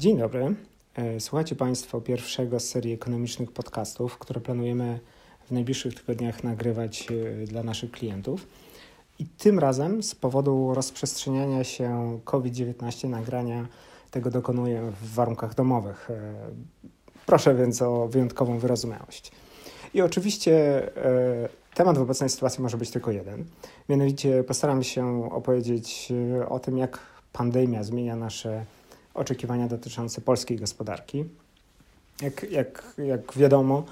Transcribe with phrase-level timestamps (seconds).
[0.00, 0.54] Dzień dobry.
[0.94, 5.00] E, słuchacie Państwo pierwszego z serii ekonomicznych podcastów, które planujemy
[5.46, 7.08] w najbliższych tygodniach nagrywać
[7.42, 8.46] e, dla naszych klientów.
[9.18, 13.66] I tym razem z powodu rozprzestrzeniania się COVID-19 nagrania
[14.10, 16.10] tego dokonuję w warunkach domowych.
[16.10, 16.34] E,
[17.26, 19.32] proszę więc o wyjątkową wyrozumiałość.
[19.94, 20.82] I oczywiście
[21.74, 23.44] temat w obecnej sytuacji może być tylko jeden.
[23.88, 26.12] Mianowicie postaram się opowiedzieć
[26.48, 26.98] o tym, jak
[27.32, 28.64] pandemia zmienia nasze
[29.14, 31.24] oczekiwania dotyczące polskiej gospodarki.
[32.22, 33.84] Jak, jak, jak wiadomo,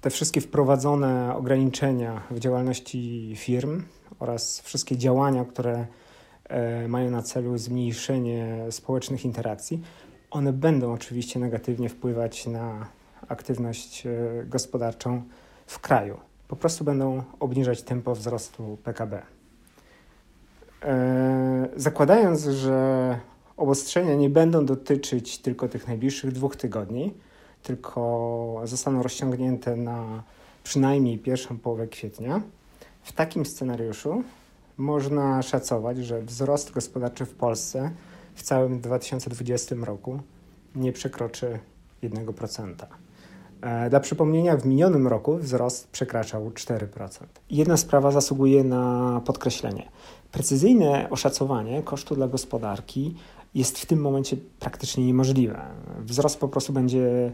[0.00, 3.82] te wszystkie wprowadzone ograniczenia w działalności firm
[4.20, 5.86] oraz wszystkie działania, które
[6.44, 9.80] e, mają na celu zmniejszenie społecznych interakcji,
[10.30, 12.86] one będą oczywiście negatywnie wpływać na
[13.28, 14.10] aktywność e,
[14.46, 15.22] gospodarczą
[15.66, 16.20] w kraju.
[16.48, 19.22] Po prostu będą obniżać tempo wzrostu PKB.
[20.82, 23.18] E, zakładając, że
[23.56, 27.14] obostrzenia nie będą dotyczyć tylko tych najbliższych dwóch tygodni,
[27.62, 30.22] tylko zostaną rozciągnięte na
[30.64, 32.42] przynajmniej pierwszą połowę kwietnia.
[33.02, 34.22] W takim scenariuszu
[34.76, 37.90] można szacować, że wzrost gospodarczy w Polsce
[38.34, 40.18] w całym 2020 roku
[40.76, 41.58] nie przekroczy
[42.02, 42.74] 1%.
[43.60, 46.86] E, dla przypomnienia, w minionym roku wzrost przekraczał 4%.
[47.50, 49.88] Jedna sprawa zasługuje na podkreślenie.
[50.32, 53.14] Precyzyjne oszacowanie kosztu dla gospodarki
[53.54, 55.60] jest w tym momencie praktycznie niemożliwe.
[56.06, 57.32] Wzrost po prostu będzie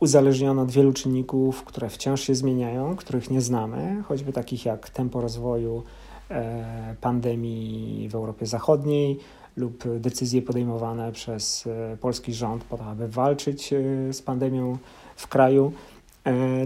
[0.00, 5.20] uzależniony od wielu czynników, które wciąż się zmieniają, których nie znamy, choćby takich jak tempo
[5.20, 5.82] rozwoju
[6.30, 9.18] e, pandemii w Europie Zachodniej
[9.56, 14.78] lub decyzje podejmowane przez e, polski rząd po to, aby walczyć e, z pandemią
[15.16, 15.72] w kraju.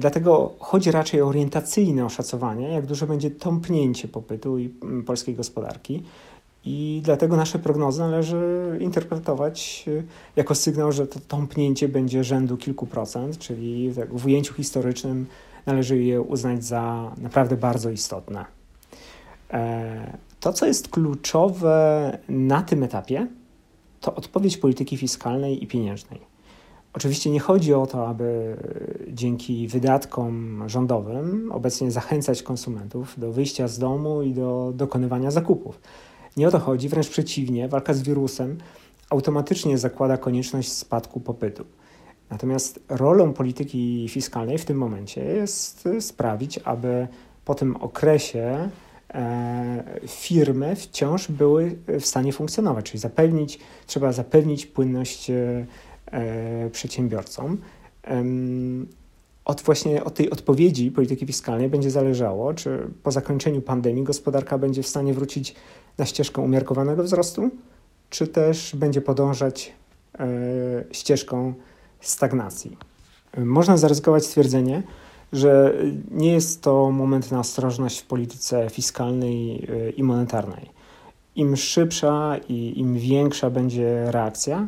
[0.00, 4.68] Dlatego chodzi raczej o orientacyjne oszacowanie, jak duże będzie tąpnięcie popytu i
[5.06, 6.02] polskiej gospodarki.
[6.64, 10.04] I dlatego nasze prognozy należy interpretować y,
[10.36, 15.26] jako sygnał, że to tąpnięcie będzie rzędu kilku procent, czyli w ujęciu historycznym
[15.66, 18.44] należy je uznać za naprawdę bardzo istotne.
[19.52, 23.26] E, to, co jest kluczowe na tym etapie,
[24.00, 26.20] to odpowiedź polityki fiskalnej i pieniężnej.
[26.92, 28.56] Oczywiście nie chodzi o to, aby
[29.08, 35.80] dzięki wydatkom rządowym obecnie zachęcać konsumentów do wyjścia z domu i do dokonywania zakupów.
[36.36, 38.58] Nie o to chodzi, wręcz przeciwnie, walka z wirusem
[39.10, 41.64] automatycznie zakłada konieczność spadku popytu.
[42.30, 47.08] Natomiast rolą polityki fiskalnej w tym momencie jest sprawić, aby
[47.44, 48.68] po tym okresie
[49.14, 55.66] e, firmy wciąż były w stanie funkcjonować, czyli zapewnić, trzeba zapewnić płynność e,
[56.72, 57.58] przedsiębiorcom.
[59.44, 64.82] Od właśnie od tej odpowiedzi polityki fiskalnej będzie zależało, czy po zakończeniu pandemii gospodarka będzie
[64.82, 65.54] w stanie wrócić
[65.98, 67.50] na ścieżkę umiarkowanego wzrostu,
[68.10, 69.72] czy też będzie podążać
[70.18, 70.26] e,
[70.92, 71.54] ścieżką
[72.00, 72.76] stagnacji.
[73.36, 74.82] Można zaryzykować stwierdzenie,
[75.32, 75.74] że
[76.10, 80.70] nie jest to moment na ostrożność w polityce fiskalnej e, i monetarnej.
[81.36, 84.66] Im szybsza i im większa będzie reakcja,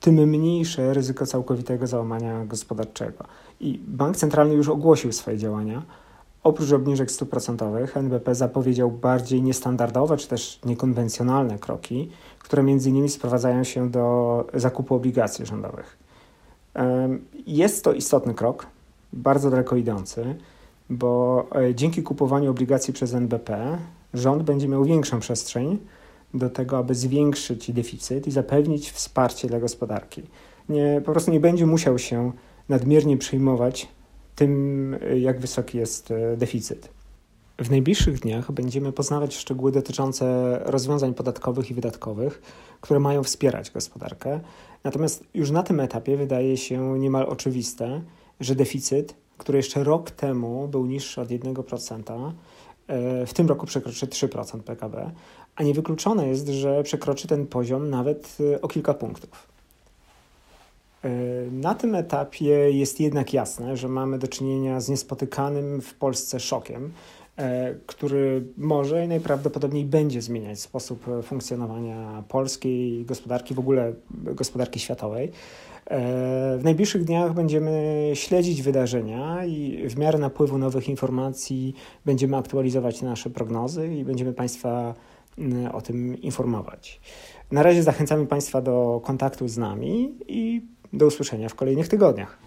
[0.00, 3.24] tym mniejsze ryzyko całkowitego załamania gospodarczego.
[3.62, 5.82] I bank centralny już ogłosił swoje działania
[6.44, 13.08] Oprócz obniżek stóp procentowych, NBP zapowiedział bardziej niestandardowe czy też niekonwencjonalne kroki, które między innymi
[13.08, 15.98] sprowadzają się do zakupu obligacji rządowych.
[17.46, 18.66] Jest to istotny krok,
[19.12, 20.34] bardzo daleko idący,
[20.90, 23.78] bo e, dzięki kupowaniu obligacji przez NBP
[24.14, 25.78] rząd będzie miał większą przestrzeń
[26.34, 30.22] do tego, aby zwiększyć deficyt i zapewnić wsparcie dla gospodarki.
[30.68, 32.32] Nie, po prostu nie będzie musiał się
[32.68, 33.88] nadmiernie przejmować
[34.34, 36.88] tym, jak wysoki jest e, deficyt.
[37.58, 42.42] W najbliższych dniach będziemy poznawać szczegóły dotyczące rozwiązań podatkowych i wydatkowych,
[42.80, 44.40] które mają wspierać gospodarkę.
[44.84, 48.02] Natomiast już na tym etapie wydaje się niemal oczywiste,
[48.40, 52.32] że deficyt, który jeszcze rok temu był niższy od 1%,
[52.86, 55.10] e, w tym roku przekroczy 3% PKB,
[55.56, 59.51] a niewykluczone jest, że przekroczy ten poziom nawet e, o kilka punktów.
[61.04, 61.10] E,
[61.50, 66.92] na tym etapie jest jednak jasne, że mamy do czynienia z niespotykanym w Polsce szokiem,
[67.36, 75.32] e, który może i najprawdopodobniej będzie zmieniać sposób funkcjonowania polskiej gospodarki, w ogóle gospodarki światowej.
[75.86, 81.74] E, w najbliższych dniach będziemy śledzić wydarzenia i w miarę napływu nowych informacji
[82.04, 84.94] będziemy aktualizować nasze prognozy i będziemy Państwa
[85.72, 87.00] o tym informować.
[87.52, 92.38] Na razie zachęcamy Państwa do kontaktu z nami i do usłyszenia w kolejnych tygodniach.